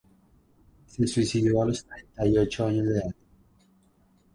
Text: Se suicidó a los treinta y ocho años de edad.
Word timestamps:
Se 0.87 1.05
suicidó 1.05 1.61
a 1.61 1.67
los 1.67 1.85
treinta 1.85 2.25
y 2.25 2.35
ocho 2.35 2.65
años 2.65 2.87
de 2.87 2.93
edad. 2.93 3.15